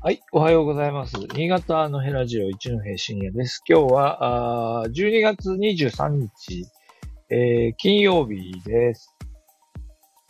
[0.00, 1.14] はい、おはようございます。
[1.34, 3.64] 新潟のヘラジオ一の平深夜です。
[3.68, 6.68] 今日は、あ12月23日、
[7.30, 9.16] えー、金曜日です。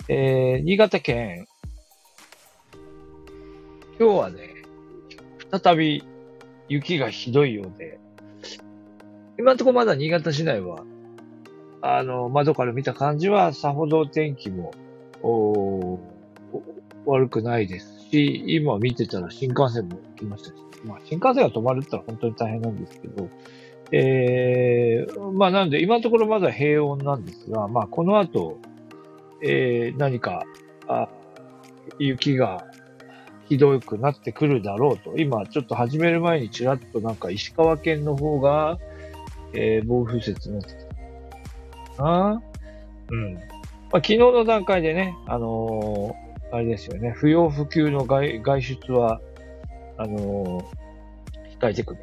[0.09, 1.47] えー、新潟県、
[4.01, 4.55] 今日はね、
[5.63, 6.03] 再び
[6.71, 8.01] 雪がひどいようで、
[9.39, 10.83] 今のところまだ新潟市内は、
[11.83, 14.71] あの、窓から見た感じはさほど天気も、
[15.23, 15.99] お
[17.05, 20.55] 悪くないですし、今見てたら新幹線も来ましたし、
[20.85, 23.29] まあ新幹線が止まるってのは本当に大変なんですけど、
[23.93, 28.59] えー、まあなんで今のところまだ平穏なんですが、まあこの後、
[29.43, 30.45] えー、何か、
[30.89, 31.09] あ
[31.99, 32.67] 雪が
[33.49, 35.17] ひどくなってくるだろうと。
[35.17, 38.79] 今ちょっと始める前にちらっとなんか石川県の方が、
[39.55, 40.75] えー、暴風雪になってき
[41.97, 42.05] た。
[42.05, 42.43] あ
[43.11, 43.35] うん。
[43.35, 49.21] まあ、昨日の段階でね、あのーあれですよね、不要不急の外外出は、
[49.97, 52.01] あのー、控えてくれ、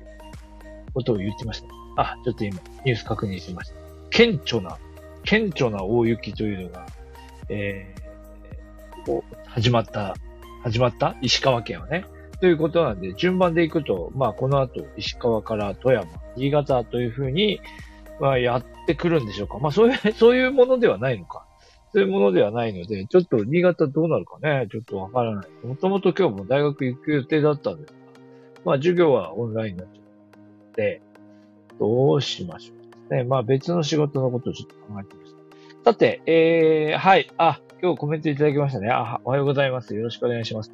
[0.93, 1.67] ことを言ってました。
[1.97, 3.75] あ、ちょっと今、ニュース確認しました。
[4.11, 4.77] 顕著な、
[5.23, 6.85] 顕著な大雪というのが、
[7.49, 10.15] えー、始まった、
[10.63, 11.15] 始まった？
[11.21, 12.05] 石川県はね。
[12.41, 17.61] ということなんで、順番でいくと、まあ、この後、石川から富山、新潟というふうに、
[18.19, 19.57] まあ、やってくるんでしょうか。
[19.59, 21.45] まあ、そういう、そういうものではないのか。
[21.93, 25.65] そういうものではないので、ちょっと新潟どうなるかね、ちょっとわからない。
[25.65, 27.97] もともと今日も大学行く予定だったんですが、
[28.65, 31.01] まあ授業はオンラインになっちゃって、
[31.79, 32.73] どうしましょ
[33.09, 33.23] うね。
[33.23, 35.33] まあ別の仕事のことをちょっと考えてまし
[35.83, 35.91] た。
[35.91, 37.31] さて、えー、はい。
[37.37, 38.89] あ、今日コメントいただきましたね。
[38.89, 39.95] あ、おはようございます。
[39.95, 40.71] よろしくお願いします。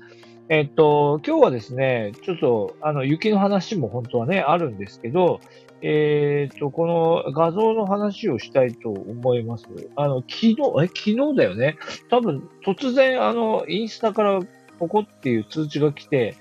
[0.50, 5.40] えっと、今日はですね、ちょっと、あの、雪の話も本当はね、あるんですけど、
[5.82, 9.66] えっ、と、この画像の話をしたいと思います。
[9.96, 11.78] あの、昨日、え、昨日だよね？
[12.10, 14.40] 多分、突然、あの、インスタから
[14.78, 16.36] ポコっていう通知が来て、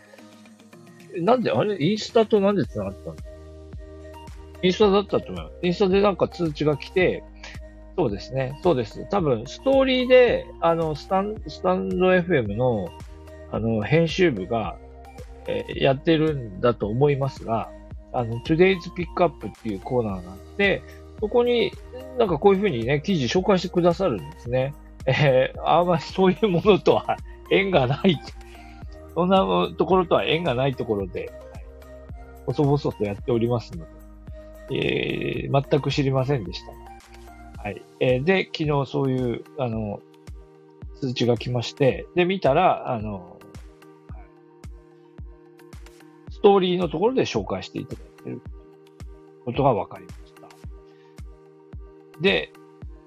[1.17, 1.83] なんで、あれ？
[1.83, 3.17] インスタとなんで繋がったの？
[4.63, 5.53] インスタだったと思う。
[5.63, 7.25] インスタでなんか通知が来て、
[7.97, 8.59] そうですね。
[8.63, 9.07] そうです。
[9.09, 12.89] 多分、ストーリーで、あの、スタン、スタンド FM の、
[13.53, 14.77] あの、編集部が、
[15.47, 17.71] えー、やってるんだと思いますが、
[18.13, 20.83] あの、Today's Pickup っていうコーナーがあって、
[21.21, 21.73] そこに
[22.19, 24.75] なんかこういうふうにね、記事紹介してくださるんですね。
[25.07, 27.17] えー、あんまりそういうものとは
[27.51, 28.19] 縁がない。
[29.15, 29.39] そんな
[29.77, 31.31] ところとは縁がないところで、
[32.47, 33.85] 細々とやっておりますの
[34.69, 37.63] で、えー、全く知りませんでした。
[37.63, 37.83] はい。
[38.01, 40.01] えー、で、昨日そういう、あの、
[41.01, 43.30] 通知が来まして、で、見たら、あの、
[46.41, 48.43] ストーリーのところで紹介していただいている
[49.45, 50.49] ことが分かりました。
[52.23, 52.51] で、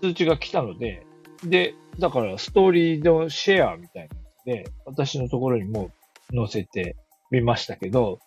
[0.03, 1.03] 通知が来たので、
[1.43, 5.89] で、だからストーリーのシェアみたいなので、私のところにも
[6.31, 6.95] 載せて
[7.31, 8.19] みましたけど、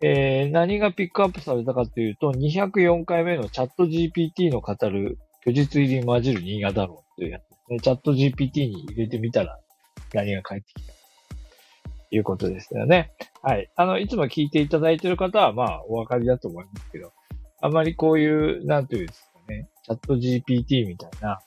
[0.00, 7.80] えー、何がピックアップされたかというと、204回目のチャット GPT の語る虚実入り混じる新潟論というやつですね。
[7.80, 9.58] チャット GPT に入れてみたら
[10.14, 10.95] 何が返ってきた
[12.10, 13.12] いうことですよね。
[13.42, 13.70] はい。
[13.76, 17.12] あの、いつも聞いていただいている方は、まあ、お分かりだと思いますけど、
[17.60, 21.40] あまりこういう、なんていうんですかね、チャット GPT みたいな、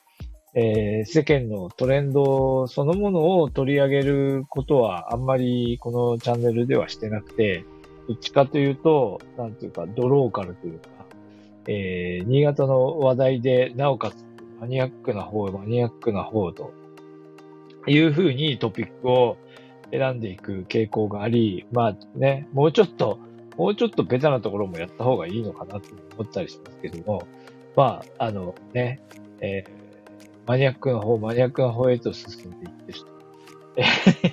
[0.55, 7.63] えー、世間のトレンドそのものを取り上げることはあんまりこのチャンネルではしてなくて、
[8.07, 10.89] どっちかというと、なんていうか、ドローカルというか、
[11.67, 14.25] えー、新潟の話題で、なおかつ
[14.59, 16.73] マニアックな方、マニアックな方と
[17.87, 19.37] いうふうにトピックを
[19.91, 23.19] 選んでいく傾向があり、まあね、もうちょっと、
[23.57, 27.27] もうちょっとベタなところもやった方がいいのかなと思ったりしますけども、
[27.75, 29.01] まあ、あのね、
[29.41, 29.69] えー、
[30.47, 32.99] マニアックな方、マニアックな方へと進んでいってる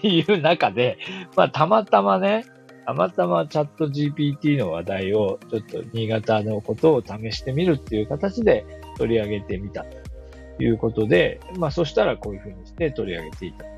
[0.01, 0.99] と いう中で、
[1.37, 2.45] まあ、たまたまね、
[2.87, 8.65] たまたまチャット GPT の話題を、ちょっと新潟のことを試してみるっていう形で
[8.97, 13.76] 取り上げてみたということで、まあ、そしたらこういうふうにして取り上げていた。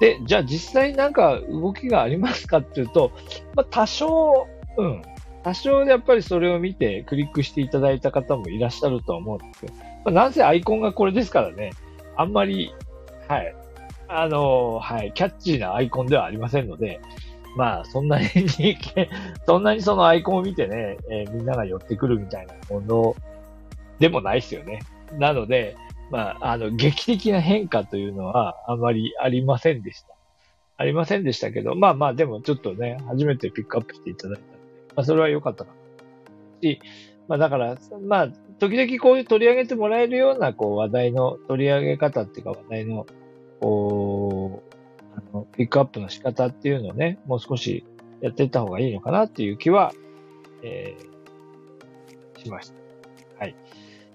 [0.00, 3.12] で、じゃあ実際なんか動きがありますかっていうと、
[3.54, 4.46] まあ、多少、
[4.76, 5.02] うん。
[5.42, 11.70] 多少やっぱりそれを見てクリックしていただいた方もいらっしゃると思うんですけど、まあ、なんせアイコンがこれですからね、
[12.16, 12.74] あんまり、
[13.28, 13.54] はい、
[14.08, 17.00] あのはい、キャッチーなアイコンではありませんので、
[17.56, 18.26] まあ、そんなに
[19.46, 23.16] そんなにそのアイコンを見てね、えー、みんなが寄ってくるみたいなもの
[23.98, 24.80] でもないですよね。
[25.18, 25.76] なので、
[26.10, 30.14] まあ、あの、劇的な変化というのはあまりありませんでした。
[30.78, 34.58] ありませんでしたけど、まあまあ、でもちょっとね、初めてピックアップしていただいたので、
[34.94, 35.76] まあ、それは良かったかな。
[36.62, 36.80] し、
[37.28, 37.76] まあだから、
[38.06, 43.06] まあ、時々こういう取り上げてもらえるような、こう、話題の取り上げ方っていうか、話題の、
[43.60, 44.74] こう、
[45.16, 47.84] あの、ピックアップの仕方っていうのをね、もう少し
[48.20, 49.92] やっていった方がいいのかなっていう気は、
[50.62, 52.74] えー、しました。
[53.38, 53.56] はい。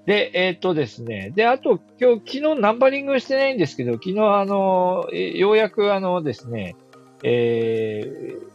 [0.06, 1.32] で、えっ、ー、とですね。
[1.36, 6.76] で、あと、今日、昨日ナンバリングしてないんですけど、昨日あの、ようやくあのですね、
[7.24, 8.52] えー、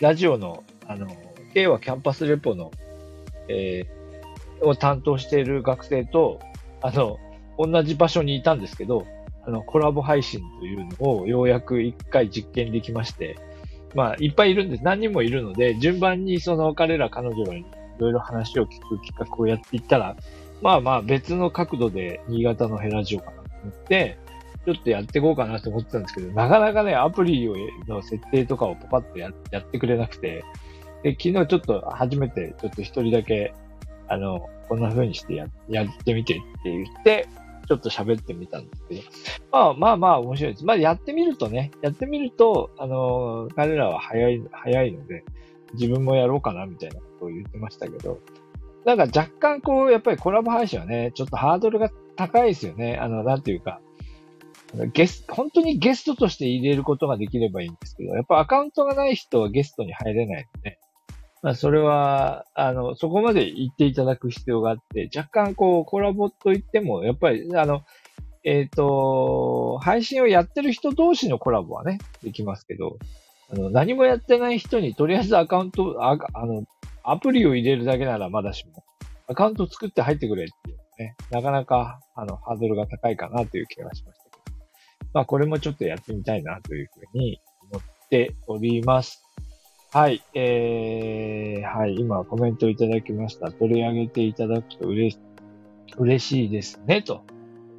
[0.00, 1.06] ラジオの、あの、
[1.52, 2.70] K はキャンパスレポの、
[3.48, 6.40] えー、を担当している学生と、
[6.80, 7.18] あの、
[7.58, 9.06] 同じ場所にいたんですけど、
[9.44, 13.36] あの、コラボ配信というのをようやく一回実験できまして、
[13.94, 14.84] まあ、いっぱいいるんです。
[14.84, 17.64] 何人もいるので、順番にその彼ら彼女らに
[17.98, 20.16] いろいろ話を聞く企画をやっていったら、
[20.62, 24.18] まあまあ別の角度で新潟のヘラジオかなと思って、
[24.64, 27.48] ちょっとやっていこうかなと思ってたんですけど、なかなかね、アプリ
[27.88, 30.44] の設定とかをパパッとややってくれなくて、
[31.02, 33.54] で、昨日ちょっと初めてちょっと一人だけ、
[34.08, 37.28] あの、こんな風にしてややってみてって言って、
[37.66, 39.02] ちょっと喋ってみたんですけど、
[39.52, 40.64] まあまあまあ面白いです。
[40.64, 45.24] まあやってみるとね、やってみると、あの、彼らは早い、早いので、
[45.74, 48.20] 自分もやろうかなみたいなことを言ってましたけど、
[48.84, 52.96] なんか若干こう、やっぱりコラボ配信はね、ちょっとハードルが高いですよね。
[52.96, 53.80] あの、なんていうか、
[54.92, 60.78] ゲスト、本当にゲストとして入れることができればいいんですけど、やっぱアカウントがない人はゲストに入れないので、
[61.42, 67.82] まあ、それは、あの、そこまで言っていただく必要があって、若干こう、コラボといっても、やっぱり、あの、
[68.44, 72.98] えっ、ー、と、配信をやってる人同士のコラボはね、できますけど、
[73.50, 76.64] あの、何もやってない人にとりあえずアカウント、ああの、
[77.02, 78.84] アプリを入れるだけならまだしも、
[79.26, 87.40] アカウント作って入ってくれっていうね、なかなか、あの、ハードルが高いかなという気がしましたけど、まあ、これもちょっとやってみたいなというふうに
[87.70, 89.22] 思っております。
[89.90, 93.50] はい、えー、はい、今コメントいただきました。
[93.52, 95.18] 取り上げていただくと嬉し
[95.96, 97.24] 嬉しいですね、と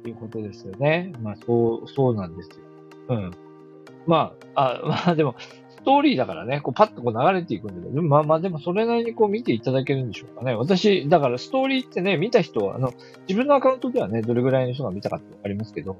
[0.04, 1.12] いうことですよね。
[1.22, 2.56] まあ、そう、そうなんですよ。
[3.10, 3.30] うん。
[4.06, 5.36] まあ、あ、 まあでも、
[5.80, 10.54] ストーリーだからね、こうパッとこう流れていくんだけど、まあまあでもそれなりにこう見ていただけるんでしょうかね。
[10.54, 12.92] 私、だからストーリーってね、見た人は、あの、
[13.26, 15.96] 自分のアカウントではね、どれぐらいの人が見たかってわかりますけど、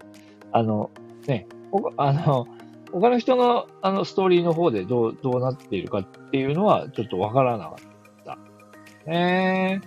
[0.53, 0.91] あの、
[1.27, 1.47] ね、
[1.97, 2.47] あの、
[2.93, 8.39] 他の人のあのストーリーの方でどう、どうなっているかっていうのはちょっとわからなかった。
[9.11, 9.81] ね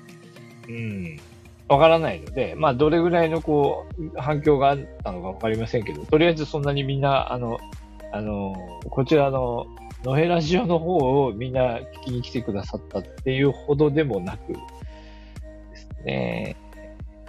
[0.68, 1.20] えうん。
[1.68, 7.58] わからないので、まあ、どれぐらいのこう、反響があったのかわかりませんけど、とりあえずそんなにみんな、あの、
[8.12, 9.66] あの、こちらの、
[10.04, 14.60] ノヘラジオの方をみんな聞きに来てくださったっていうほどでもなくで
[15.76, 16.58] すね。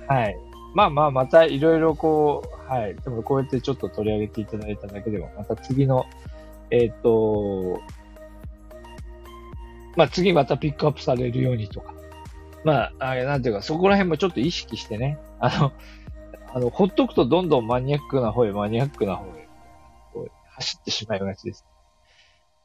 [0.09, 0.37] はい。
[0.75, 2.97] まあまあ、またいろいろこう、はい。
[2.97, 6.07] でもこうやってちょっと取り上げていただいただけでは、また次の、
[6.71, 7.81] えっ、ー、と、
[9.97, 11.95] まあ次またピックアップされるようにとか、
[12.65, 15.73] まあ、あれなんていうか、そこら辺もちょっと意識してね、あの、
[16.53, 19.49] あの、ほっとくとどんどんマニアックな方へマニアックな方へ、
[20.57, 21.65] 走ってしまいがちです。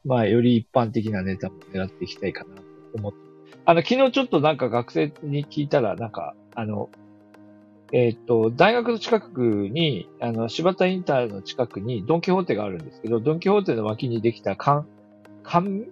[0.04, 2.62] まあ、より一般的なネタも狙っていきたいかなと
[2.94, 3.18] 思って。
[3.64, 6.90] あの、昨日ちょっとなんか学生に聞いたら、なんか、あの、
[7.92, 14.86] えっ、ー、と、大学の近くに、あの、柴田インターの近くにドンキホーテがあるんですけど、ドンキホーテの脇にできた缶、
[15.42, 15.86] 缶、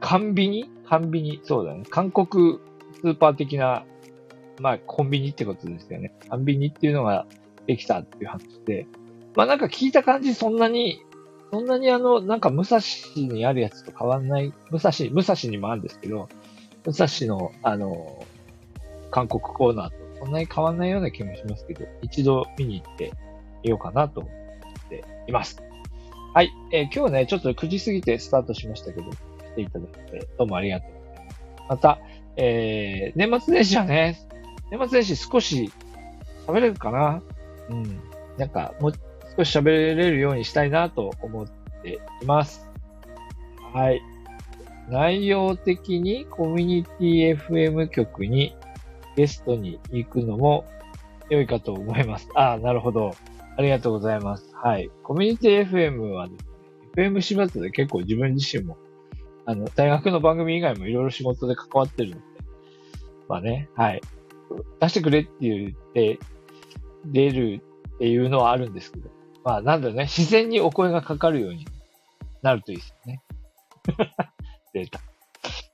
[0.00, 1.84] 缶ビニ缶ビニ、そうだね。
[1.90, 2.60] 韓国
[3.00, 3.84] スーパー的な、
[4.60, 6.12] まあ、コンビニってことですよね。
[6.28, 7.26] 缶ビニっていうのが
[7.66, 8.86] できたっていう話で、
[9.34, 11.02] まあなんか聞いた感じそんなに、
[11.50, 12.80] そんなにあの、なんか武蔵
[13.16, 16.28] にあるやつと変わんない、武蔵、武蔵にもあるんですけど、
[16.84, 18.24] 武蔵の、あの、
[19.10, 23.12] 韓国コーナーとそんなに変わんないような気もしますけど、一度見に行って
[23.62, 25.62] みようかなと思っています。
[26.34, 26.52] はい。
[26.72, 31.38] えー、今日ね、ちょっと9時過ぎてスタートしましたけど、来ていただいてどうもありがとうございます。
[31.70, 31.98] また、
[32.36, 34.18] えー、年末年始はね、
[34.70, 35.72] 年末年始少し
[36.46, 37.22] 喋れるかな
[37.70, 38.00] うん。
[38.36, 38.92] なんか、もう
[39.38, 41.46] 少し喋れるようにしたいなと思っ
[41.82, 42.68] ています。
[43.72, 44.02] はい。
[44.90, 48.56] 内容的にコミュニティ FM 局に
[49.14, 50.64] ゲストに行くのも
[51.30, 52.28] 良いかと思います。
[52.34, 53.12] ああ、なるほど。
[53.56, 54.50] ありがとうございます。
[54.54, 54.90] はい。
[55.04, 56.34] コミュニティ FM はね、
[56.96, 58.76] FM 柴田で結構自分自身も、
[59.44, 62.22] あの、大学の番組以外もいろいろ仕事で関わってるので、
[63.28, 64.00] まあね、はい。
[64.80, 66.18] 出してくれって言って、
[67.04, 67.62] 出る
[67.94, 69.17] っていうのはあるんですけど、
[69.48, 71.66] まあなんだろうね、自然にお声がかかるように
[72.42, 73.22] なるといいですよね。
[74.74, 75.00] 出た。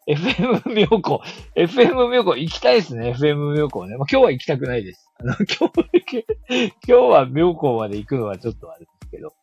[0.07, 1.21] FM 妙高。
[1.57, 3.97] FM 妙高行きたいですね、FM 妙高ね。
[3.97, 5.11] まあ、今日は行きたくないです。
[5.19, 9.35] あの、 今日、今日は妙高まで行くのはちょっとあれですけど。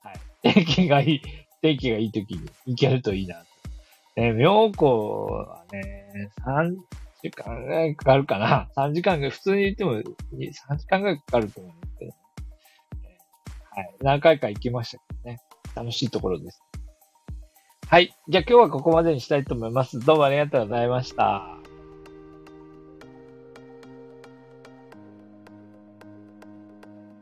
[0.00, 0.16] はい。
[0.54, 1.22] 天気がいい、
[1.62, 3.46] 天気がいい時に行けるといいなと。
[4.16, 6.76] え、妙高はね、3
[7.22, 8.68] 時間ぐらいかかるかな。
[8.74, 10.02] 3時間が、普通に行っても3
[10.78, 11.87] 時間ぐらいかかると思う。
[13.78, 13.94] はい。
[14.00, 15.38] 何回か行きましたけどね。
[15.76, 16.60] 楽しいところです。
[17.86, 18.12] はい。
[18.28, 20.00] じゃあ今日はここまでにしたいと思います。
[20.00, 21.67] どうもありがとうございました。